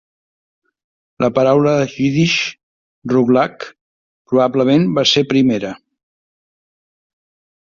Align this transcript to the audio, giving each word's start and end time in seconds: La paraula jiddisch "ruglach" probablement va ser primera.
La 1.23 1.29
paraula 1.35 1.73
jiddisch 1.91 2.37
"ruglach" 3.13 3.67
probablement 4.33 4.89
va 4.99 5.05
ser 5.13 5.25
primera. 5.35 5.75